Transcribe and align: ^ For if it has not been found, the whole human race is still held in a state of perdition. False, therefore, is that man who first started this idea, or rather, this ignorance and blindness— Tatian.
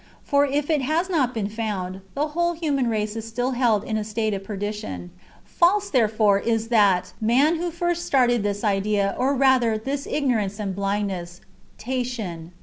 ^ 0.01 0.03
For 0.23 0.47
if 0.47 0.71
it 0.71 0.81
has 0.81 1.11
not 1.11 1.31
been 1.31 1.47
found, 1.47 2.01
the 2.15 2.29
whole 2.29 2.53
human 2.53 2.87
race 2.87 3.15
is 3.15 3.27
still 3.27 3.51
held 3.51 3.83
in 3.83 3.97
a 3.97 4.03
state 4.03 4.33
of 4.33 4.43
perdition. 4.43 5.11
False, 5.45 5.91
therefore, 5.91 6.39
is 6.39 6.69
that 6.69 7.13
man 7.21 7.57
who 7.57 7.69
first 7.69 8.03
started 8.03 8.41
this 8.41 8.63
idea, 8.63 9.13
or 9.15 9.35
rather, 9.35 9.77
this 9.77 10.07
ignorance 10.09 10.59
and 10.59 10.75
blindness— 10.75 11.39
Tatian. 11.77 12.51